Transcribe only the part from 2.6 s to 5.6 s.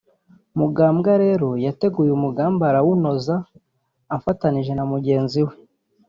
arawunoza afatanyije na mugenzi we